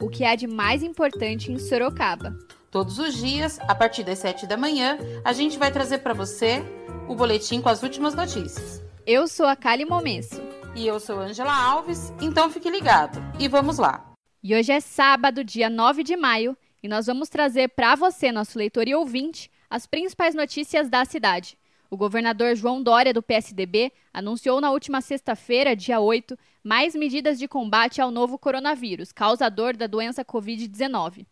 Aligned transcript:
o 0.00 0.08
que 0.08 0.24
há 0.24 0.36
de 0.36 0.46
mais 0.46 0.82
importante 0.82 1.50
em 1.50 1.58
Sorocaba. 1.58 2.38
Todos 2.70 2.98
os 2.98 3.14
dias, 3.14 3.58
a 3.60 3.74
partir 3.74 4.04
das 4.04 4.18
7 4.18 4.46
da 4.46 4.56
manhã, 4.56 4.98
a 5.24 5.32
gente 5.32 5.58
vai 5.58 5.72
trazer 5.72 5.98
para 5.98 6.14
você 6.14 6.62
o 7.08 7.14
boletim 7.14 7.60
com 7.60 7.68
as 7.68 7.82
últimas 7.82 8.14
notícias. 8.14 8.82
Eu 9.06 9.26
sou 9.26 9.46
a 9.46 9.56
Kali 9.56 9.84
Momesso. 9.84 10.40
E 10.76 10.86
eu 10.86 11.00
sou 11.00 11.18
Angela 11.18 11.52
Alves, 11.52 12.12
então 12.20 12.50
fique 12.50 12.70
ligado. 12.70 13.18
E 13.40 13.48
vamos 13.48 13.78
lá. 13.78 14.12
E 14.42 14.54
hoje 14.54 14.70
é 14.70 14.80
sábado, 14.80 15.42
dia 15.42 15.68
9 15.68 16.04
de 16.04 16.16
maio, 16.16 16.56
e 16.80 16.86
nós 16.86 17.06
vamos 17.06 17.28
trazer 17.28 17.70
para 17.70 17.96
você, 17.96 18.30
nosso 18.30 18.56
leitor 18.56 18.86
e 18.86 18.94
ouvinte, 18.94 19.50
as 19.68 19.86
principais 19.86 20.34
notícias 20.34 20.88
da 20.88 21.04
cidade. 21.04 21.58
O 21.90 21.96
governador 21.96 22.54
João 22.54 22.82
Dória, 22.82 23.14
do 23.14 23.22
PSDB, 23.22 23.90
anunciou 24.12 24.60
na 24.60 24.70
última 24.70 25.00
sexta-feira, 25.00 25.74
dia 25.74 25.98
8, 25.98 26.38
mais 26.62 26.94
medidas 26.94 27.38
de 27.38 27.48
combate 27.48 27.98
ao 27.98 28.10
novo 28.10 28.38
coronavírus, 28.38 29.10
causador 29.10 29.74
da 29.74 29.86
doença 29.86 30.22
Covid-19. 30.22 31.26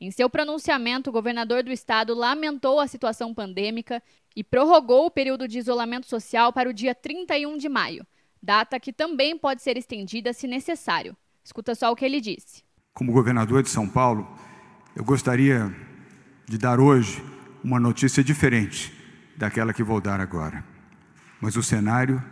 Em 0.00 0.10
seu 0.10 0.30
pronunciamento, 0.30 1.10
o 1.10 1.12
governador 1.12 1.62
do 1.62 1.70
estado 1.70 2.14
lamentou 2.14 2.80
a 2.80 2.86
situação 2.86 3.34
pandêmica 3.34 4.02
e 4.34 4.42
prorrogou 4.42 5.06
o 5.06 5.10
período 5.10 5.46
de 5.46 5.58
isolamento 5.58 6.06
social 6.06 6.54
para 6.54 6.70
o 6.70 6.72
dia 6.72 6.94
31 6.94 7.58
de 7.58 7.68
maio, 7.68 8.06
data 8.42 8.80
que 8.80 8.94
também 8.94 9.36
pode 9.36 9.60
ser 9.62 9.76
estendida 9.76 10.32
se 10.32 10.46
necessário. 10.46 11.14
Escuta 11.44 11.74
só 11.74 11.92
o 11.92 11.96
que 11.96 12.04
ele 12.04 12.20
disse. 12.20 12.62
Como 12.94 13.12
governador 13.12 13.62
de 13.62 13.68
São 13.68 13.86
Paulo, 13.86 14.26
eu 14.96 15.04
gostaria 15.04 15.70
de 16.46 16.56
dar 16.56 16.80
hoje 16.80 17.22
uma 17.62 17.78
notícia 17.78 18.24
diferente 18.24 18.97
daquela 19.38 19.72
que 19.72 19.84
vou 19.84 20.00
dar 20.00 20.20
agora. 20.20 20.64
Mas 21.40 21.56
o 21.56 21.62
cenário 21.62 22.22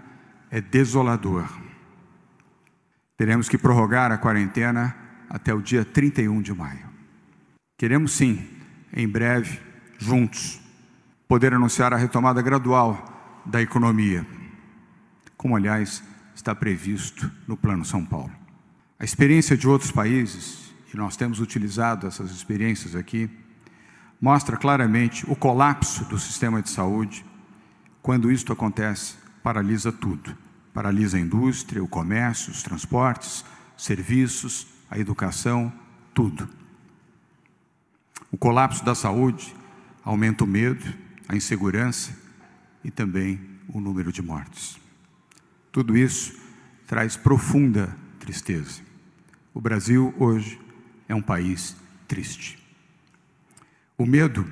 é 0.51 0.61
desolador. 0.61 1.49
Teremos 3.17 3.49
que 3.49 3.57
prorrogar 3.57 4.11
a 4.11 4.19
quarentena 4.19 4.95
até 5.31 5.55
o 5.55 5.63
dia 5.63 5.85
31 5.85 6.43
de 6.43 6.53
maio. 6.53 6.87
Queremos 7.79 8.13
sim, 8.13 8.47
em 8.93 9.09
breve, 9.09 9.61
juntos, 9.99 10.61
poder 11.29 11.55
anunciar 11.55 11.93
a 11.93 11.97
retomada 11.97 12.43
gradual 12.43 13.43
da 13.47 13.63
economia, 13.63 14.27
como 15.37 15.57
aliás 15.57 16.03
está 16.35 16.55
previsto 16.55 17.31
no 17.47 17.57
Plano 17.57 17.85
São 17.85 18.05
Paulo. 18.05 18.33
A 18.99 19.05
experiência 19.05 19.57
de 19.57 19.69
outros 19.69 19.93
países, 19.93 20.75
e 20.93 20.97
nós 20.97 21.17
temos 21.17 21.41
utilizado 21.41 22.07
essas 22.07 22.31
experiências 22.31 22.97
aqui, 22.97 23.31
mostra 24.21 24.57
claramente 24.57 25.29
o 25.31 25.37
colapso 25.37 26.05
do 26.07 26.19
sistema 26.19 26.63
de 26.63 26.71
saúde. 26.71 27.25
Quando 28.03 28.31
isto 28.31 28.53
acontece, 28.53 29.15
paralisa 29.43 29.93
tudo. 29.93 30.37
Paralisa 30.73 31.17
a 31.17 31.21
indústria, 31.21 31.83
o 31.83 31.89
comércio, 31.89 32.53
os 32.53 32.63
transportes, 32.63 33.45
serviços, 33.77 34.67
a 34.91 34.99
educação, 34.99 35.73
tudo. 36.15 36.49
O 38.31 38.37
colapso 38.37 38.85
da 38.85 38.95
saúde 38.95 39.55
aumenta 40.05 40.45
o 40.45 40.47
medo, 40.47 40.85
a 41.29 41.37
insegurança 41.37 42.17
e 42.85 42.91
também 42.91 43.41
o 43.69 43.81
número 43.81 44.13
de 44.13 44.23
mortes. 44.23 44.79
Tudo 45.73 45.97
isso 45.97 46.39
traz 46.87 47.17
profunda 47.17 47.97
tristeza. 48.19 48.81
O 49.53 49.61
Brasil 49.61 50.15
hoje 50.19 50.61
é 51.09 51.15
um 51.15 51.23
país 51.23 51.77
triste. 52.07 52.66
O 53.99 54.05
medo 54.05 54.47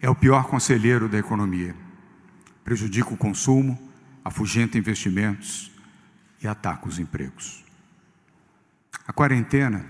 é 0.00 0.08
o 0.08 0.14
pior 0.14 0.46
conselheiro 0.46 1.08
da 1.08 1.18
economia. 1.18 1.74
Prejudica 2.62 3.12
o 3.12 3.16
consumo, 3.16 3.76
afugenta 4.24 4.78
investimentos 4.78 5.72
e 6.40 6.46
ataca 6.46 6.86
os 6.86 7.00
empregos. 7.00 7.64
A 9.04 9.12
quarentena, 9.12 9.84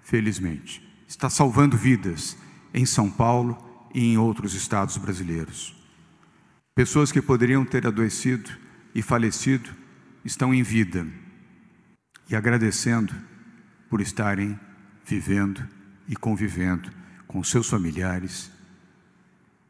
felizmente, 0.00 0.86
está 1.08 1.28
salvando 1.28 1.76
vidas 1.76 2.36
em 2.72 2.86
São 2.86 3.10
Paulo 3.10 3.58
e 3.92 4.12
em 4.12 4.16
outros 4.16 4.54
estados 4.54 4.96
brasileiros. 4.96 5.74
Pessoas 6.76 7.10
que 7.10 7.20
poderiam 7.20 7.64
ter 7.64 7.84
adoecido 7.84 8.48
e 8.94 9.02
falecido 9.02 9.70
estão 10.24 10.54
em 10.54 10.62
vida 10.62 11.04
e 12.30 12.36
agradecendo 12.36 13.12
por 13.90 14.00
estarem 14.00 14.56
vivendo 15.04 15.66
e 16.06 16.14
convivendo 16.14 16.97
com 17.28 17.44
seus 17.44 17.68
familiares 17.68 18.50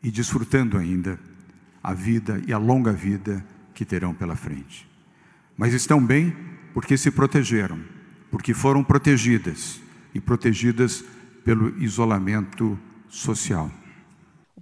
e 0.03 0.11
desfrutando 0.11 0.79
ainda 0.79 1.21
a 1.83 1.93
vida 1.93 2.43
e 2.47 2.53
a 2.53 2.59
longa 2.59 2.93
vida 2.93 3.45
que 3.75 3.85
terão 3.85 4.15
pela 4.15 4.35
frente. 4.35 4.89
Mas 5.57 5.75
estão 5.75 6.03
bem 6.03 6.35
porque 6.73 6.97
se 6.97 7.11
protegeram, 7.11 7.79
porque 8.31 8.55
foram 8.55 8.83
protegidas 8.83 9.79
e 10.15 10.21
protegidas 10.21 11.05
pelo 11.45 11.77
isolamento 11.83 12.79
social 13.11 13.71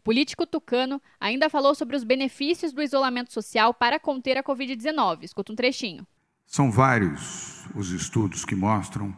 político 0.06 0.46
tucano 0.46 1.02
ainda 1.18 1.50
falou 1.50 1.74
sobre 1.74 1.96
os 1.96 2.04
benefícios 2.04 2.72
do 2.72 2.80
isolamento 2.80 3.32
social 3.32 3.74
para 3.74 3.98
conter 3.98 4.38
a 4.38 4.42
Covid-19. 4.42 5.24
Escuta 5.24 5.52
um 5.52 5.56
trechinho. 5.56 6.06
São 6.46 6.70
vários 6.70 7.66
os 7.74 7.90
estudos 7.90 8.44
que 8.44 8.54
mostram 8.54 9.12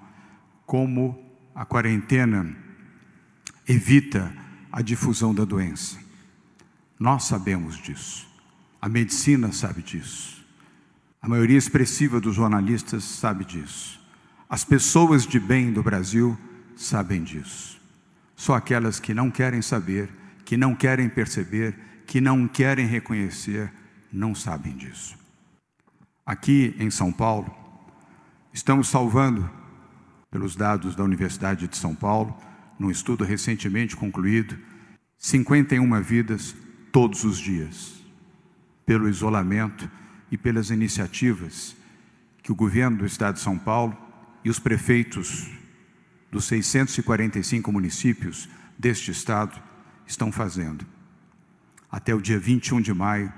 como 0.64 1.22
a 1.54 1.66
quarentena 1.66 2.56
evita 3.68 4.32
a 4.72 4.82
difusão 4.82 5.34
da 5.34 5.44
doença. 5.44 5.98
Nós 6.98 7.24
sabemos 7.24 7.76
disso. 7.76 8.26
A 8.80 8.88
medicina 8.88 9.52
sabe 9.52 9.82
disso. 9.82 10.44
A 11.20 11.28
maioria 11.28 11.58
expressiva 11.58 12.20
dos 12.20 12.34
jornalistas 12.34 13.04
sabe 13.04 13.44
disso. 13.44 14.00
As 14.48 14.64
pessoas 14.64 15.26
de 15.26 15.38
bem 15.38 15.72
do 15.72 15.82
Brasil 15.82 16.38
sabem 16.76 17.22
disso. 17.22 17.80
Só 18.34 18.54
aquelas 18.54 18.98
que 18.98 19.12
não 19.12 19.30
querem 19.30 19.60
saber 19.60 20.08
que 20.48 20.56
não 20.56 20.74
querem 20.74 21.10
perceber, 21.10 21.78
que 22.06 22.22
não 22.22 22.48
querem 22.48 22.86
reconhecer, 22.86 23.70
não 24.10 24.34
sabem 24.34 24.74
disso. 24.74 25.14
Aqui 26.24 26.74
em 26.78 26.90
São 26.90 27.12
Paulo, 27.12 27.54
estamos 28.50 28.88
salvando, 28.88 29.50
pelos 30.30 30.56
dados 30.56 30.96
da 30.96 31.04
Universidade 31.04 31.68
de 31.68 31.76
São 31.76 31.94
Paulo, 31.94 32.34
num 32.78 32.90
estudo 32.90 33.24
recentemente 33.24 33.96
concluído, 33.96 34.58
51 35.18 36.02
vidas 36.02 36.54
todos 36.92 37.24
os 37.24 37.38
dias, 37.38 37.94
pelo 38.86 39.08
isolamento 39.08 39.90
e 40.30 40.36
pelas 40.36 40.70
iniciativas 40.70 41.74
que 42.42 42.52
o 42.52 42.54
governo 42.54 42.98
do 42.98 43.06
Estado 43.06 43.34
de 43.34 43.40
São 43.40 43.58
Paulo 43.58 43.96
e 44.44 44.50
os 44.50 44.58
prefeitos 44.58 45.48
dos 46.30 46.44
645 46.44 47.72
municípios 47.72 48.48
deste 48.78 49.10
estado 49.10 49.58
estão 50.06 50.30
fazendo. 50.30 50.86
Até 51.90 52.14
o 52.14 52.20
dia 52.20 52.38
21 52.38 52.80
de 52.80 52.94
maio, 52.94 53.32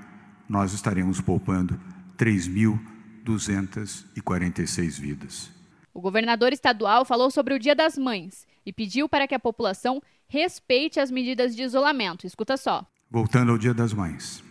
nós 0.47 0.73
estaremos 0.73 1.19
poupando 1.19 1.79
3.246 2.17 4.99
vidas. 4.99 5.49
O 5.93 5.99
governador 5.99 6.53
estadual 6.53 7.03
falou 7.03 7.29
sobre 7.31 7.53
o 7.53 7.59
Dia 7.59 7.75
das 7.75 7.97
Mães 7.97 8.47
e 8.65 8.71
pediu 8.73 9.07
para 9.07 9.27
que 9.27 9.35
a 9.35 9.39
população 9.39 10.01
respeite 10.27 10.99
as 10.99 11.11
medidas 11.11 11.55
de 11.55 11.63
isolamento. 11.63 12.25
Escuta 12.25 12.57
só. 12.57 12.85
Voltando 13.09 13.51
ao 13.51 13.57
Dia 13.57 13.73
das 13.73 13.93
Mães. 13.93 14.43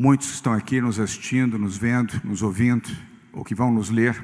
Muitos 0.00 0.28
que 0.28 0.34
estão 0.34 0.52
aqui 0.52 0.80
nos 0.80 0.98
assistindo, 0.98 1.58
nos 1.58 1.76
vendo, 1.76 2.20
nos 2.24 2.42
ouvindo, 2.42 2.88
ou 3.32 3.44
que 3.44 3.54
vão 3.54 3.72
nos 3.72 3.90
ler, 3.90 4.20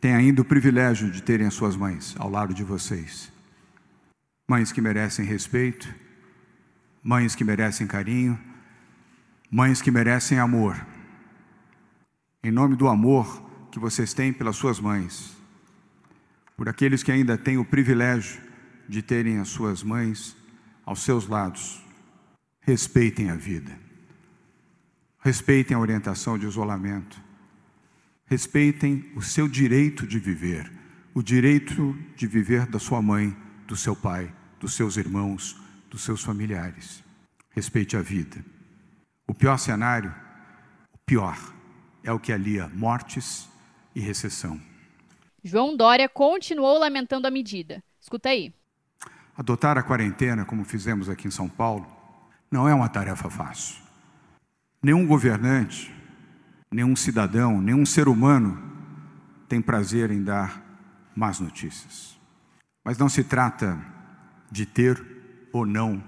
têm 0.00 0.14
ainda 0.14 0.42
o 0.42 0.44
privilégio 0.44 1.10
de 1.10 1.22
terem 1.22 1.46
as 1.46 1.54
suas 1.54 1.76
mães 1.76 2.14
ao 2.18 2.30
lado 2.30 2.54
de 2.54 2.64
vocês 2.64 3.34
mães 4.48 4.70
que 4.70 4.80
merecem 4.80 5.24
respeito, 5.24 5.92
mães 7.02 7.34
que 7.34 7.42
merecem 7.42 7.86
carinho, 7.86 8.38
mães 9.50 9.82
que 9.82 9.90
merecem 9.90 10.38
amor. 10.38 10.86
Em 12.44 12.52
nome 12.52 12.76
do 12.76 12.86
amor 12.86 13.42
que 13.72 13.78
vocês 13.80 14.14
têm 14.14 14.32
pelas 14.32 14.56
suas 14.56 14.78
mães, 14.78 15.35
por 16.56 16.68
aqueles 16.68 17.02
que 17.02 17.12
ainda 17.12 17.36
têm 17.36 17.58
o 17.58 17.64
privilégio 17.64 18.40
de 18.88 19.02
terem 19.02 19.38
as 19.38 19.48
suas 19.48 19.82
mães 19.82 20.36
aos 20.84 21.02
seus 21.02 21.26
lados, 21.26 21.84
respeitem 22.60 23.30
a 23.30 23.34
vida, 23.34 23.78
respeitem 25.20 25.76
a 25.76 25.80
orientação 25.80 26.38
de 26.38 26.46
isolamento, 26.46 27.20
respeitem 28.24 29.12
o 29.14 29.22
seu 29.22 29.46
direito 29.46 30.06
de 30.06 30.18
viver, 30.18 30.70
o 31.12 31.22
direito 31.22 31.96
de 32.16 32.26
viver 32.26 32.66
da 32.66 32.78
sua 32.78 33.02
mãe, 33.02 33.36
do 33.66 33.76
seu 33.76 33.94
pai, 33.94 34.32
dos 34.58 34.74
seus 34.74 34.96
irmãos, 34.96 35.60
dos 35.90 36.02
seus 36.02 36.22
familiares. 36.22 37.04
Respeite 37.50 37.96
a 37.96 38.02
vida. 38.02 38.44
O 39.26 39.34
pior 39.34 39.58
cenário, 39.58 40.14
o 40.92 40.98
pior, 40.98 41.38
é 42.02 42.12
o 42.12 42.20
que 42.20 42.32
alia 42.32 42.68
mortes 42.68 43.48
e 43.94 44.00
recessão. 44.00 44.60
João 45.46 45.76
Dória 45.76 46.08
continuou 46.08 46.76
lamentando 46.76 47.28
a 47.28 47.30
medida. 47.30 47.80
Escuta 48.00 48.30
aí. 48.30 48.52
Adotar 49.36 49.78
a 49.78 49.82
quarentena, 49.82 50.44
como 50.44 50.64
fizemos 50.64 51.08
aqui 51.08 51.28
em 51.28 51.30
São 51.30 51.48
Paulo, 51.48 51.86
não 52.50 52.68
é 52.68 52.74
uma 52.74 52.88
tarefa 52.88 53.30
fácil. 53.30 53.80
Nenhum 54.82 55.06
governante, 55.06 55.94
nenhum 56.68 56.96
cidadão, 56.96 57.60
nenhum 57.60 57.86
ser 57.86 58.08
humano 58.08 58.60
tem 59.48 59.62
prazer 59.62 60.10
em 60.10 60.20
dar 60.20 60.60
más 61.14 61.38
notícias. 61.38 62.18
Mas 62.84 62.98
não 62.98 63.08
se 63.08 63.22
trata 63.22 63.78
de 64.50 64.66
ter 64.66 65.00
ou 65.52 65.64
não 65.64 66.02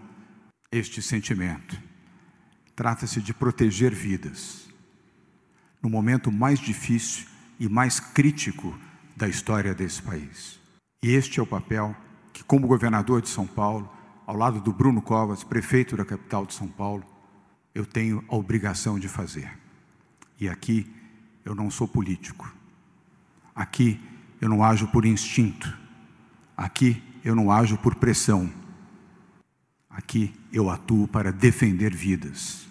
este 0.73 1.01
sentimento. 1.01 1.81
Trata-se 2.75 3.23
de 3.23 3.33
proteger 3.33 3.95
vidas. 3.95 4.69
No 5.81 5.89
momento 5.89 6.33
mais 6.33 6.59
difícil 6.59 7.29
e 7.61 7.69
mais 7.69 8.01
crítico 8.01 8.77
da 9.19 9.29
história 9.29 9.75
desse 9.75 10.01
país. 10.01 10.61
E 11.03 11.11
este 11.11 11.41
é 11.41 11.43
o 11.43 11.47
papel 11.47 11.95
que, 12.33 12.45
como 12.45 12.69
governador 12.69 13.21
de 13.21 13.29
São 13.29 13.49
Paulo, 13.49 13.91
ao 14.25 14.37
lado 14.37 14.61
do 14.61 14.73
Bruno 14.73 15.03
Covas, 15.03 15.43
prefeito 15.43 15.97
da 15.97 16.05
capital 16.05 16.47
de 16.47 16.55
São 16.55 16.69
Paulo, 16.69 17.03
eu 17.75 17.85
tenho 17.85 18.25
a 18.29 18.37
obrigação 18.37 18.97
de 18.97 19.09
fazer. 19.09 19.51
E 20.41 20.49
aqui 20.49 20.89
eu 21.45 21.53
não 21.53 21.69
sou 21.69 21.89
político. 21.89 22.49
Aqui 23.57 24.01
eu 24.41 24.49
não 24.49 24.63
ajo 24.63 24.87
por 24.87 25.05
instinto. 25.05 25.77
Aqui 26.57 27.03
eu 27.25 27.35
não 27.35 27.51
ajo 27.51 27.77
por 27.77 27.97
pressão. 27.97 28.49
Aqui 29.91 30.33
eu 30.53 30.71
atuo 30.71 31.09
para 31.09 31.33
defender 31.33 31.93
vidas. 31.93 32.69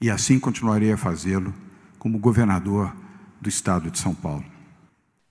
E 0.00 0.10
assim 0.10 0.40
continuarei 0.40 0.92
a 0.92 0.96
fazê-lo 0.96 1.54
como 1.96 2.18
governador 2.18 2.92
do 3.40 3.48
estado 3.48 3.88
de 3.88 4.00
São 4.00 4.12
Paulo. 4.12 4.55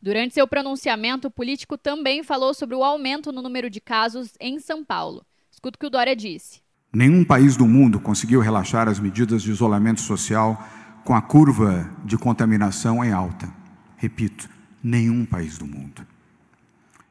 Durante 0.06 0.36
seu 0.36 0.48
pronunciamento, 0.48 1.30
o 1.30 1.32
político 1.32 1.80
também 1.80 2.22
falou 2.22 2.54
sobre 2.54 2.76
o 2.76 2.84
aumento 2.84 3.32
no 3.32 3.42
número 3.42 3.72
de 3.72 3.82
casos 3.82 4.34
em 4.40 4.60
São 4.60 4.86
Paulo. 4.86 5.26
Escuta 5.52 5.78
o 5.78 5.80
que 5.80 5.88
o 5.88 5.90
Dória 5.90 6.16
disse. 6.16 6.62
Nenhum 6.94 7.26
país 7.26 7.58
do 7.58 7.66
mundo 7.66 8.00
conseguiu 8.00 8.40
relaxar 8.40 8.88
as 8.88 9.00
medidas 9.00 9.42
de 9.42 9.50
isolamento 9.50 10.02
social 10.02 10.64
com 11.04 11.16
a 11.16 11.24
curva 11.24 11.90
de 12.06 12.20
contaminação 12.20 13.04
em 13.04 13.12
alta. 13.12 13.52
Repito, 13.98 14.48
nenhum 14.84 15.26
país 15.26 15.58
do 15.58 15.66
mundo. 15.66 16.06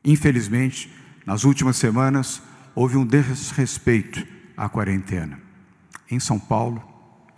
Infelizmente, 0.05 0.89
nas 1.27 1.43
últimas 1.43 1.75
semanas, 1.77 2.41
houve 2.77 2.97
um 2.97 3.05
desrespeito 3.05 4.25
à 4.57 4.69
quarentena. 4.69 5.41
Em 6.09 6.21
São 6.21 6.39
Paulo 6.39 6.81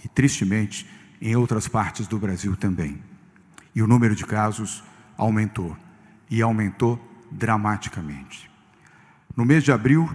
e, 0.05 0.09
tristemente, 0.09 0.87
em 1.19 1.35
outras 1.35 1.67
partes 1.67 2.06
do 2.06 2.19
Brasil 2.19 2.55
também. 2.56 3.02
E 3.75 3.81
o 3.81 3.87
número 3.87 4.14
de 4.14 4.26
casos 4.26 4.85
aumentou. 5.16 5.76
E 6.30 6.42
aumentou 6.42 7.00
dramaticamente. 7.30 8.50
No 9.36 9.44
mês 9.44 9.62
de 9.62 9.70
abril, 9.72 10.10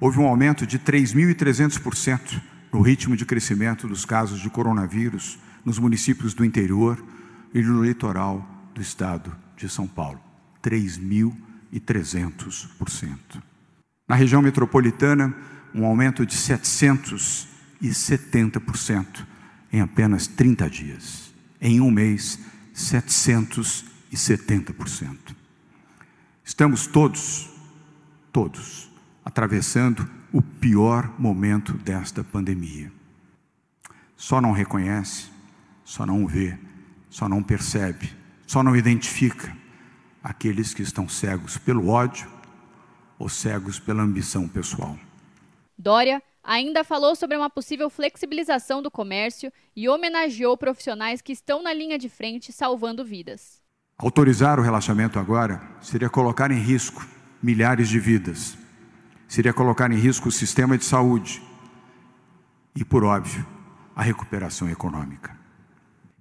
houve 0.00 0.18
um 0.18 0.26
aumento 0.26 0.66
de 0.66 0.78
3.300% 0.78 2.42
no 2.72 2.82
ritmo 2.82 3.16
de 3.16 3.24
crescimento 3.24 3.86
dos 3.86 4.04
casos 4.04 4.40
de 4.40 4.50
coronavírus 4.50 5.38
nos 5.64 5.78
municípios 5.78 6.34
do 6.34 6.44
interior 6.44 7.00
e 7.54 7.62
no 7.62 7.84
litoral 7.84 8.44
do 8.74 8.82
estado 8.82 9.32
de 9.56 9.68
São 9.68 9.86
Paulo, 9.86 10.20
3.300%. 10.62 13.18
Na 14.06 14.16
região 14.16 14.42
metropolitana, 14.42 15.34
um 15.74 15.86
aumento 15.86 16.26
de 16.26 16.36
770% 16.36 19.24
em 19.72 19.80
apenas 19.80 20.26
30 20.26 20.68
dias. 20.68 21.32
Em 21.60 21.80
um 21.80 21.88
mês, 21.90 22.38
770%. 22.74 23.93
Estamos 26.44 26.86
todos, 26.86 27.50
todos, 28.32 28.90
atravessando 29.24 30.08
o 30.32 30.42
pior 30.42 31.12
momento 31.18 31.72
desta 31.72 32.22
pandemia. 32.22 32.92
Só 34.16 34.40
não 34.40 34.52
reconhece, 34.52 35.30
só 35.84 36.04
não 36.04 36.26
vê, 36.26 36.58
só 37.10 37.28
não 37.28 37.42
percebe 37.42 38.24
só 38.46 38.62
não 38.62 38.76
identifica 38.76 39.56
aqueles 40.22 40.72
que 40.72 40.82
estão 40.82 41.08
cegos 41.08 41.58
pelo 41.58 41.88
ódio 41.88 42.30
ou 43.18 43.28
cegos 43.28 43.78
pela 43.78 44.02
ambição 44.02 44.48
pessoal. 44.48 44.98
Dória 45.76 46.22
ainda 46.42 46.84
falou 46.84 47.16
sobre 47.16 47.36
uma 47.36 47.50
possível 47.50 47.88
flexibilização 47.88 48.82
do 48.82 48.90
comércio 48.90 49.52
e 49.74 49.88
homenageou 49.88 50.56
profissionais 50.56 51.20
que 51.20 51.32
estão 51.32 51.62
na 51.62 51.72
linha 51.72 51.98
de 51.98 52.08
frente 52.08 52.52
salvando 52.52 53.04
vidas. 53.04 53.63
Autorizar 53.96 54.58
o 54.58 54.62
relaxamento 54.62 55.18
agora 55.18 55.62
seria 55.80 56.10
colocar 56.10 56.50
em 56.50 56.58
risco 56.58 57.06
milhares 57.42 57.88
de 57.88 58.00
vidas, 58.00 58.58
seria 59.28 59.52
colocar 59.52 59.90
em 59.90 59.96
risco 59.96 60.28
o 60.28 60.32
sistema 60.32 60.76
de 60.76 60.84
saúde 60.84 61.42
e, 62.74 62.84
por 62.84 63.04
óbvio, 63.04 63.46
a 63.94 64.02
recuperação 64.02 64.68
econômica. 64.68 65.36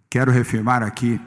Quero 0.08 0.32
reafirmar 0.32 0.84
aqui 0.84 1.20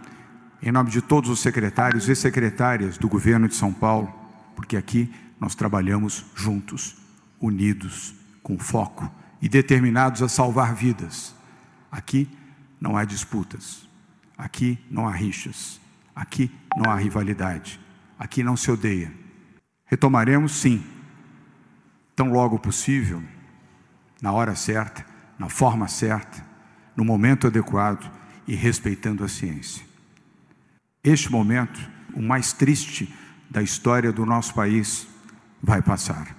em 0.63 0.71
nome 0.71 0.91
de 0.91 1.03
todos 1.03 1.29
os 1.29 1.41
secretários 1.41 2.09
e 2.09 2.15
secretárias 2.15 2.97
do 2.97 3.09
governo 3.09 3.49
de 3.49 3.55
São 3.55 3.73
Paulo, 3.73 4.13
porque 4.55 4.77
aqui 4.77 5.13
nós 5.41 5.55
trabalhamos 5.55 6.25
juntos, 6.35 6.97
unidos, 7.41 8.15
com 8.43 8.57
foco 8.57 9.11
e 9.43 9.49
determinados 9.49 10.23
a 10.23 10.29
salvar 10.29 10.75
vidas. 10.75 11.35
Aqui 11.91 12.31
não 12.81 12.97
há 12.97 13.05
disputas, 13.05 13.89
aqui 14.39 14.79
não 14.89 15.09
há 15.09 15.13
rixas, 15.13 15.81
aqui 16.17 16.51
não 16.75 16.91
há 16.91 16.97
rivalidade, 16.97 17.79
aqui 18.19 18.43
não 18.43 18.57
se 18.57 18.71
odeia. 18.71 19.13
Retomaremos, 19.85 20.53
sim, 20.53 20.83
tão 22.17 22.33
logo 22.33 22.59
possível, 22.59 23.23
na 24.23 24.33
hora 24.33 24.55
certa, 24.55 25.05
na 25.39 25.51
forma 25.51 25.87
certa, 25.87 26.43
no 26.97 27.05
momento 27.05 27.47
adequado 27.47 28.11
e 28.49 28.55
respeitando 28.55 29.23
a 29.23 29.29
ciência. 29.29 29.85
Este 31.05 31.31
momento, 31.31 31.79
o 32.15 32.23
mais 32.23 32.55
triste 32.55 33.15
da 33.51 33.63
história 33.63 34.11
do 34.11 34.25
nosso 34.25 34.55
país, 34.55 35.07
vai 35.63 35.83
passar. 35.83 36.35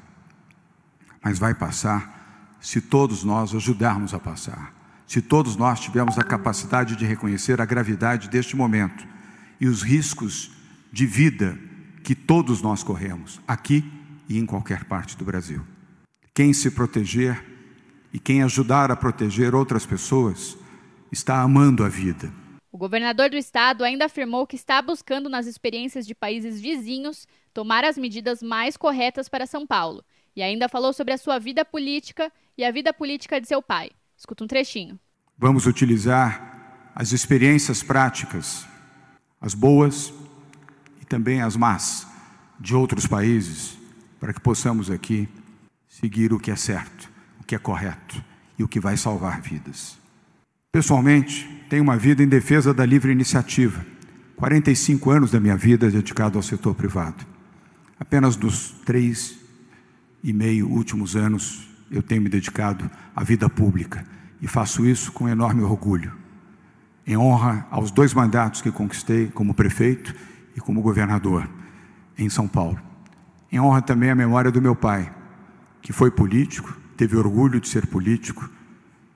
Mas 1.24 1.38
vai 1.38 1.54
passar 1.54 2.58
se 2.60 2.82
todos 2.82 3.24
nós 3.24 3.54
ajudarmos 3.54 4.14
a 4.14 4.20
passar. 4.20 4.74
Se 5.06 5.22
todos 5.22 5.56
nós 5.56 5.80
tivermos 5.80 6.18
a 6.18 6.24
capacidade 6.24 6.96
de 6.96 7.06
reconhecer 7.06 7.62
a 7.62 7.66
gravidade 7.66 8.28
deste 8.28 8.56
momento 8.56 9.08
e 9.60 9.68
os 9.68 9.82
riscos 9.82 10.52
de 10.92 11.06
vida 11.06 11.58
que 12.04 12.16
todos 12.16 12.62
nós 12.62 12.84
corremos, 12.84 13.40
aqui 13.48 13.84
e 14.30 14.38
em 14.38 14.46
qualquer 14.46 14.86
parte 14.86 15.18
do 15.18 15.26
Brasil. 15.26 15.66
Quem 16.34 16.54
se 16.54 16.72
proteger 16.72 17.44
e 18.14 18.20
quem 18.20 18.44
ajudar 18.44 18.92
a 18.92 18.96
proteger 18.96 19.54
outras 19.54 19.86
pessoas 19.86 20.58
está 21.12 21.42
amando 21.42 21.84
a 21.84 21.90
vida. 21.90 22.32
O 22.72 22.78
governador 22.78 23.30
do 23.30 23.36
estado 23.36 23.84
ainda 23.84 24.06
afirmou 24.06 24.46
que 24.46 24.56
está 24.56 24.82
buscando 24.82 25.30
nas 25.30 25.48
experiências 25.48 26.06
de 26.06 26.14
países 26.14 26.62
vizinhos 26.62 27.28
tomar 27.54 27.84
as 27.84 27.98
medidas 27.98 28.44
mais 28.44 28.78
corretas 28.78 29.28
para 29.28 29.48
São 29.48 29.66
Paulo. 29.66 30.04
E 30.36 30.44
ainda 30.44 30.70
falou 30.70 30.94
sobre 30.94 31.14
a 31.14 31.18
sua 31.18 31.40
vida 31.40 31.66
política 31.66 32.32
e 32.56 32.64
a 32.64 32.72
vida 32.72 32.94
política 32.94 33.42
de 33.42 33.48
seu 33.48 33.62
pai. 33.62 33.90
Escuta 34.16 34.44
um 34.44 34.48
trechinho. 34.48 35.00
Vamos 35.38 35.66
utilizar 35.66 36.92
as 36.94 37.12
experiências 37.12 37.82
práticas, 37.82 38.68
as 39.40 39.54
boas 39.54 40.14
e 41.02 41.06
também 41.06 41.42
as 41.42 41.56
más 41.56 42.08
de 42.60 42.76
outros 42.76 43.06
países, 43.06 43.78
para 44.20 44.34
que 44.34 44.42
possamos 44.42 44.90
aqui 44.90 45.30
seguir 45.88 46.34
o 46.34 46.40
que 46.40 46.52
é 46.52 46.56
certo, 46.56 47.10
o 47.40 47.44
que 47.44 47.56
é 47.56 47.60
correto 47.60 48.24
e 48.58 48.64
o 48.64 48.68
que 48.68 48.80
vai 48.80 48.98
salvar 48.98 49.42
vidas. 49.42 49.98
Pessoalmente, 50.72 51.48
tenho 51.70 51.84
uma 51.84 51.98
vida 51.98 52.24
em 52.24 52.28
defesa 52.28 52.74
da 52.74 52.86
livre 52.86 53.12
iniciativa. 53.12 53.86
45 54.36 55.10
anos 55.10 55.32
da 55.32 55.40
minha 55.40 55.58
vida 55.58 55.90
dedicado 55.90 56.38
ao 56.38 56.44
setor 56.44 56.76
privado. 56.76 57.26
Apenas 58.00 58.36
dos 58.36 58.72
três 58.86 59.38
e 60.24 60.32
meio 60.32 60.70
últimos 60.70 61.16
anos 61.16 61.68
eu 61.90 62.04
tenho 62.04 62.22
me 62.22 62.30
dedicado 62.30 62.90
à 63.16 63.24
vida 63.24 63.50
pública 63.50 64.06
e 64.42 64.48
faço 64.48 64.86
isso 64.86 65.12
com 65.12 65.28
enorme 65.28 65.64
orgulho. 65.64 66.14
Em 67.08 67.16
honra 67.16 67.66
aos 67.72 67.90
dois 67.90 68.14
mandatos 68.14 68.62
que 68.62 68.70
conquistei 68.70 69.28
como 69.28 69.54
prefeito 69.54 70.14
e 70.58 70.60
como 70.60 70.82
governador 70.82 71.50
em 72.18 72.30
São 72.30 72.50
Paulo. 72.50 72.78
Em 73.50 73.62
honra 73.62 73.82
também 73.82 74.10
à 74.10 74.16
memória 74.16 74.52
do 74.52 74.62
meu 74.62 74.76
pai, 74.76 75.10
que 75.82 75.94
foi 75.94 76.12
político, 76.12 76.78
teve 76.98 77.16
orgulho 77.16 77.62
de 77.62 77.70
ser 77.70 77.88
político 77.88 78.50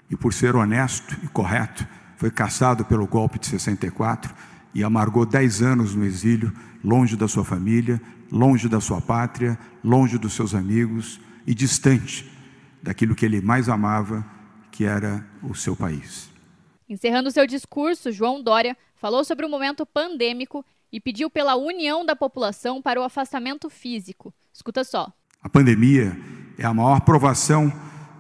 e 0.09 0.15
por 0.15 0.33
ser 0.33 0.55
honesto 0.55 1.17
e 1.21 1.27
correto, 1.27 1.85
foi 2.15 2.31
caçado 2.31 2.85
pelo 2.85 3.05
golpe 3.05 3.37
de 3.37 3.47
64 3.47 4.33
e 4.73 4.85
amargou 4.85 5.25
dez 5.25 5.61
anos 5.61 5.93
no 5.93 6.05
exílio, 6.05 6.53
longe 6.81 7.17
da 7.17 7.27
sua 7.27 7.43
família, 7.43 8.01
longe 8.31 8.69
da 8.69 8.79
sua 8.79 9.01
pátria, 9.01 9.59
longe 9.83 10.17
dos 10.17 10.31
seus 10.31 10.55
amigos 10.55 11.19
e 11.45 11.53
distante 11.53 12.31
daquilo 12.81 13.15
que 13.15 13.25
ele 13.25 13.41
mais 13.41 13.67
amava, 13.67 14.25
que 14.71 14.85
era 14.85 15.25
o 15.43 15.53
seu 15.53 15.75
país. 15.75 16.30
Encerrando 16.91 17.31
seu 17.31 17.47
discurso, 17.47 18.11
João 18.11 18.43
Dória 18.43 18.77
falou 18.97 19.23
sobre 19.23 19.45
o 19.45 19.49
momento 19.49 19.85
pandêmico 19.85 20.65
e 20.91 20.99
pediu 20.99 21.29
pela 21.29 21.55
união 21.55 22.05
da 22.05 22.17
população 22.17 22.81
para 22.81 22.99
o 22.99 23.03
afastamento 23.05 23.69
físico. 23.69 24.33
Escuta 24.53 24.83
só. 24.83 25.09
A 25.41 25.47
pandemia 25.47 26.13
é 26.57 26.65
a 26.65 26.73
maior 26.73 26.99
provação 26.99 27.71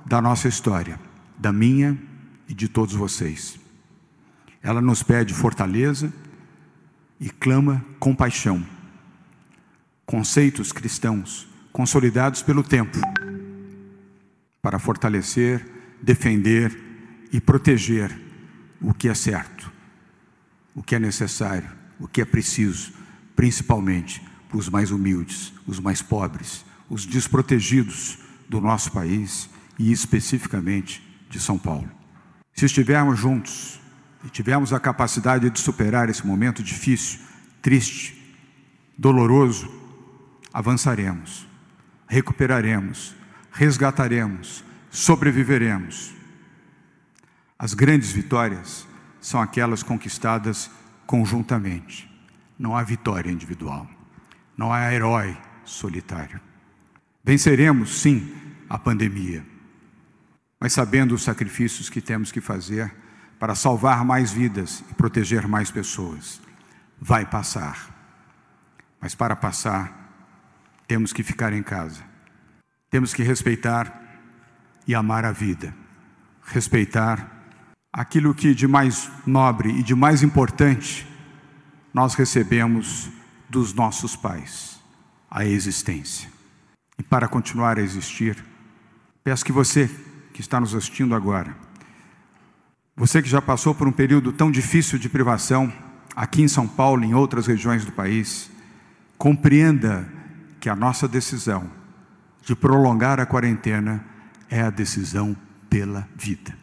da 0.05 0.21
nossa 0.21 0.47
história, 0.47 0.97
da 1.37 1.51
minha 1.51 2.01
e 2.47 2.53
de 2.53 2.69
todos 2.69 2.95
vocês. 2.95 3.59
Ela 4.63 4.79
nos 4.79 5.03
pede 5.03 5.33
fortaleza 5.33 6.13
e 7.19 7.29
clama 7.29 7.85
compaixão. 7.99 8.65
Conceitos 10.05 10.71
cristãos 10.71 11.45
consolidados 11.73 12.41
pelo 12.41 12.63
tempo 12.63 12.99
para 14.61 14.79
fortalecer, 14.79 15.69
defender 16.01 16.73
e 17.33 17.41
proteger 17.41 18.30
o 18.81 18.93
que 18.93 19.07
é 19.07 19.13
certo, 19.13 19.71
o 20.73 20.81
que 20.81 20.95
é 20.95 20.99
necessário, 20.99 21.69
o 21.99 22.07
que 22.07 22.21
é 22.21 22.25
preciso, 22.25 22.91
principalmente 23.35 24.21
para 24.49 24.57
os 24.57 24.67
mais 24.67 24.91
humildes, 24.91 25.53
os 25.67 25.79
mais 25.79 26.01
pobres, 26.01 26.65
os 26.89 27.05
desprotegidos 27.05 28.17
do 28.49 28.59
nosso 28.59 28.91
país 28.91 29.49
e 29.77 29.91
especificamente 29.91 31.01
de 31.29 31.39
São 31.39 31.57
Paulo. 31.57 31.89
Se 32.53 32.65
estivermos 32.65 33.17
juntos 33.17 33.79
e 34.25 34.29
tivermos 34.29 34.73
a 34.73 34.79
capacidade 34.79 35.49
de 35.49 35.59
superar 35.59 36.09
esse 36.09 36.25
momento 36.25 36.61
difícil, 36.61 37.19
triste, 37.61 38.35
doloroso, 38.97 39.71
avançaremos, 40.53 41.47
recuperaremos, 42.07 43.15
resgataremos, 43.51 44.63
sobreviveremos. 44.89 46.13
As 47.61 47.75
grandes 47.75 48.11
vitórias 48.11 48.87
são 49.19 49.39
aquelas 49.39 49.83
conquistadas 49.83 50.71
conjuntamente. 51.05 52.09
Não 52.57 52.75
há 52.75 52.81
vitória 52.81 53.29
individual, 53.29 53.87
não 54.57 54.73
há 54.73 54.91
herói 54.91 55.37
solitário. 55.63 56.41
Venceremos, 57.23 58.01
sim, 58.01 58.33
a 58.67 58.79
pandemia, 58.79 59.45
mas 60.59 60.73
sabendo 60.73 61.13
os 61.13 61.21
sacrifícios 61.21 61.87
que 61.87 62.01
temos 62.01 62.31
que 62.31 62.41
fazer 62.41 62.91
para 63.37 63.53
salvar 63.53 64.03
mais 64.03 64.31
vidas 64.31 64.83
e 64.89 64.95
proteger 64.95 65.47
mais 65.47 65.69
pessoas. 65.69 66.41
Vai 66.99 67.27
passar. 67.27 67.95
Mas 68.99 69.13
para 69.13 69.35
passar, 69.35 70.09
temos 70.87 71.13
que 71.13 71.21
ficar 71.21 71.53
em 71.53 71.61
casa. 71.61 72.01
Temos 72.89 73.13
que 73.13 73.21
respeitar 73.21 74.01
e 74.87 74.95
amar 74.95 75.25
a 75.25 75.31
vida. 75.31 75.75
Respeitar 76.43 77.40
aquilo 77.91 78.33
que 78.33 78.53
de 78.53 78.67
mais 78.67 79.09
nobre 79.25 79.69
e 79.69 79.83
de 79.83 79.93
mais 79.93 80.23
importante 80.23 81.07
nós 81.93 82.13
recebemos 82.13 83.09
dos 83.49 83.73
nossos 83.73 84.15
pais, 84.15 84.79
a 85.29 85.45
existência. 85.45 86.29
E 86.97 87.03
para 87.03 87.27
continuar 87.27 87.77
a 87.77 87.81
existir, 87.81 88.43
peço 89.23 89.43
que 89.43 89.51
você 89.51 89.89
que 90.33 90.39
está 90.39 90.59
nos 90.59 90.73
assistindo 90.73 91.13
agora, 91.13 91.55
você 92.95 93.21
que 93.21 93.27
já 93.27 93.41
passou 93.41 93.75
por 93.75 93.87
um 93.87 93.91
período 93.91 94.31
tão 94.31 94.49
difícil 94.49 94.97
de 94.97 95.09
privação, 95.09 95.71
aqui 96.15 96.41
em 96.41 96.47
São 96.47 96.67
Paulo 96.67 97.03
e 97.03 97.07
em 97.07 97.13
outras 97.13 97.47
regiões 97.47 97.83
do 97.83 97.91
país, 97.91 98.49
compreenda 99.17 100.07
que 100.59 100.69
a 100.69 100.75
nossa 100.75 101.07
decisão 101.07 101.69
de 102.43 102.55
prolongar 102.55 103.19
a 103.19 103.25
quarentena 103.25 104.05
é 104.49 104.61
a 104.61 104.69
decisão 104.69 105.35
pela 105.69 106.07
vida. 106.15 106.60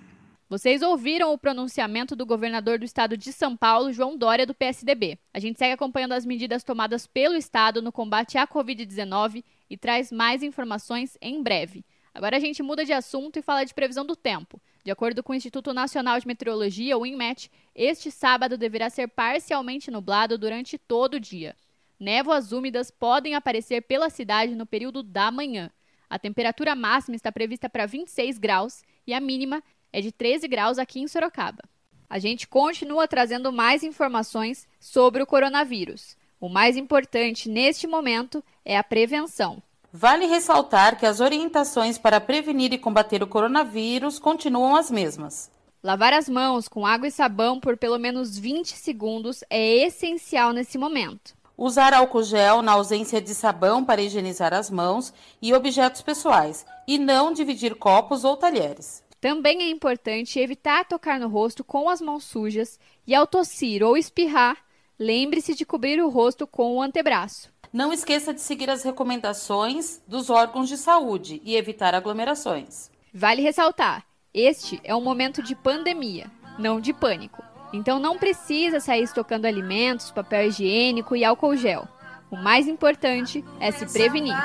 Vocês 0.50 0.81
ouviram 0.81 1.31
o 1.31 1.37
pronunciamento 1.37 2.17
do 2.17 2.25
governador 2.25 2.78
do 2.78 2.85
estado 2.87 3.19
de 3.19 3.35
São 3.35 3.55
Paulo, 3.55 3.93
João 3.93 4.17
Dória, 4.17 4.47
do 4.47 4.55
PSDB. 4.55 5.19
A 5.31 5.38
gente 5.38 5.59
segue 5.59 5.75
acompanhando 5.75 6.12
as 6.12 6.25
medidas 6.25 6.64
tomadas 6.64 7.07
pelo 7.07 7.35
estado 7.35 7.83
no 7.83 7.93
combate 7.93 8.38
à 8.38 8.47
Covid-19 8.47 9.45
e 9.69 9.76
traz 9.76 10.11
mais 10.11 10.43
informações 10.43 11.19
em 11.21 11.43
breve. 11.43 11.85
Agora 12.14 12.38
a 12.38 12.40
gente 12.40 12.62
muda 12.62 12.83
de 12.83 12.95
assunto 12.95 13.38
e 13.38 13.43
fala 13.43 13.62
de 13.62 13.75
previsão 13.75 14.07
do 14.07 14.17
tempo. 14.17 14.59
De 14.83 14.90
acordo 14.90 15.23
com 15.23 15.35
o 15.35 15.37
Instituto 15.37 15.75
Nacional 15.75 16.19
de 16.19 16.26
Meteorologia, 16.26 16.97
o 16.97 17.05
INMET, 17.05 17.50
este 17.75 18.11
sábado 18.11 18.57
deverá 18.57 18.88
ser 18.88 19.07
parcialmente 19.09 19.90
nublado 19.90 20.38
durante 20.38 20.78
todo 20.78 21.14
o 21.14 21.21
dia. 21.21 21.55
Névoas 22.00 22.52
úmidas 22.52 22.90
podem 22.90 23.35
aparecer 23.35 23.83
pela 23.83 24.09
cidade 24.09 24.55
no 24.55 24.64
período 24.64 25.02
da 25.02 25.31
manhã. 25.31 25.71
A 26.09 26.19
temperatura 26.19 26.75
máxima 26.75 27.17
está 27.17 27.31
prevista 27.31 27.69
para 27.69 27.85
26 27.85 28.38
graus 28.38 28.83
e 29.07 29.12
a 29.12 29.21
mínima 29.21 29.62
é 29.92 30.00
de 30.00 30.12
13 30.12 30.47
graus 30.49 30.78
aqui 30.78 31.00
em 31.00 31.09
Sorocaba. 31.09 31.62
A 32.09 32.18
gente 32.18 32.49
continua 32.49 33.07
trazendo 33.07 33.52
mais 33.52 33.83
informações 33.83 34.66
sobre 34.80 35.23
o 35.23 35.26
coronavírus. 35.26 36.16
O 36.40 36.49
mais 36.49 36.76
importante 36.76 37.49
neste 37.49 37.87
momento 37.87 38.42
é 38.64 38.78
a 38.78 38.85
prevenção. 38.85 39.62
Vale 39.92 40.26
ressaltar 40.26 40.99
que 40.99 41.07
as 41.07 41.21
orientações 41.21 41.99
para 41.99 42.21
prevenir 42.21 42.73
e 42.73 42.78
combater 42.78 43.23
o 43.23 43.26
coronavírus 43.26 44.18
continuam 44.18 44.76
as 44.76 44.90
mesmas. 44.90 45.50
Lavar 45.83 46.12
as 46.12 46.28
mãos 46.28 46.68
com 46.68 46.85
água 46.85 47.09
e 47.09 47.11
sabão 47.11 47.61
por 47.61 47.76
pelo 47.76 47.99
menos 47.99 48.38
20 48.38 48.76
segundos 48.76 49.45
é 49.49 49.87
essencial 49.87 50.52
nesse 50.52 50.76
momento. 50.76 51.37
Usar 51.57 51.92
álcool 51.92 52.23
gel 52.23 52.62
na 52.62 52.73
ausência 52.73 53.21
de 53.21 53.35
sabão 53.35 53.85
para 53.85 54.00
higienizar 54.00 54.54
as 54.54 54.71
mãos 54.71 55.12
e 55.42 55.52
objetos 55.52 56.02
pessoais, 56.02 56.64
e 56.87 56.99
não 56.99 57.33
dividir 57.33 57.75
copos 57.75 58.25
ou 58.25 58.37
talheres. 58.37 59.02
Também 59.20 59.62
é 59.62 59.68
importante 59.68 60.38
evitar 60.38 60.84
tocar 60.84 61.18
no 61.18 61.28
rosto 61.28 61.64
com 61.64 61.88
as 61.88 62.00
mãos 62.00 62.25
sujas 62.25 62.78
e, 63.06 63.14
ao 63.14 63.26
tossir 63.26 63.82
ou 63.82 63.96
espirrar, 63.96 64.56
lembre-se 64.98 65.54
de 65.54 65.64
cobrir 65.64 66.00
o 66.00 66.08
rosto 66.08 66.46
com 66.46 66.76
o 66.76 66.82
antebraço. 66.82 67.52
Não 67.72 67.92
esqueça 67.92 68.32
de 68.32 68.40
seguir 68.40 68.70
as 68.70 68.84
recomendações 68.84 70.00
dos 70.06 70.30
órgãos 70.30 70.68
de 70.68 70.76
saúde 70.76 71.42
e 71.44 71.56
evitar 71.56 71.94
aglomerações. 71.94 72.90
Vale 73.12 73.42
ressaltar: 73.42 74.04
este 74.32 74.80
é 74.84 74.94
um 74.94 75.02
momento 75.02 75.42
de 75.42 75.54
pandemia, 75.54 76.30
não 76.58 76.80
de 76.80 76.92
pânico. 76.92 77.42
Então 77.72 77.98
não 77.98 78.16
precisa 78.16 78.80
sair 78.80 79.02
estocando 79.02 79.46
alimentos, 79.46 80.10
papel 80.10 80.46
higiênico 80.46 81.16
e 81.16 81.25
álcool 81.25 81.56
gel. 81.56 81.87
O 82.30 82.37
mais 82.37 82.68
importante 82.68 83.44
é 83.58 83.70
se 83.70 83.84
prevenir. 83.87 84.37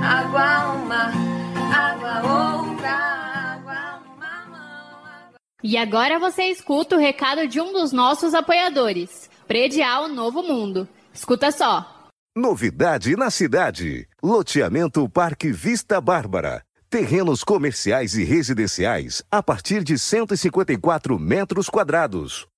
Água 0.00 0.74
uma, 0.74 1.12
água 1.74 2.22
outra. 2.22 3.16
E 5.60 5.76
agora 5.76 6.20
você 6.20 6.44
escuta 6.44 6.94
o 6.94 6.98
recado 7.00 7.48
de 7.48 7.60
um 7.60 7.72
dos 7.72 7.90
nossos 7.90 8.32
apoiadores, 8.32 9.28
Predial 9.48 10.06
Novo 10.06 10.40
Mundo. 10.44 10.88
Escuta 11.12 11.50
só. 11.50 12.06
Novidade 12.36 13.16
na 13.16 13.28
cidade. 13.28 14.06
Loteamento 14.22 15.08
Parque 15.08 15.50
Vista 15.50 16.00
Bárbara. 16.00 16.62
Terrenos 16.88 17.42
comerciais 17.42 18.14
e 18.14 18.22
residenciais 18.22 19.24
a 19.28 19.42
partir 19.42 19.82
de 19.82 19.98
154 19.98 21.18
metros 21.18 21.68
quadrados. 21.68 22.46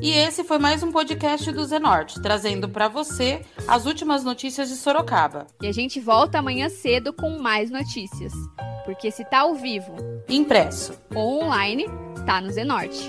E 0.00 0.10
esse 0.10 0.42
foi 0.42 0.58
mais 0.58 0.82
um 0.82 0.90
podcast 0.90 1.50
do 1.52 1.64
Zenorte, 1.64 2.20
trazendo 2.20 2.68
para 2.68 2.88
você 2.88 3.42
as 3.68 3.86
últimas 3.86 4.24
notícias 4.24 4.68
de 4.68 4.76
Sorocaba. 4.76 5.46
E 5.60 5.66
a 5.66 5.72
gente 5.72 6.00
volta 6.00 6.38
amanhã 6.38 6.68
cedo 6.68 7.12
com 7.12 7.38
mais 7.38 7.70
notícias. 7.70 8.32
Porque 8.84 9.10
se 9.10 9.24
tá 9.24 9.40
ao 9.40 9.54
vivo, 9.54 9.94
impresso 10.28 10.98
ou 11.14 11.44
online, 11.44 11.86
tá 12.26 12.40
no 12.40 12.50
Zenorte. 12.50 13.08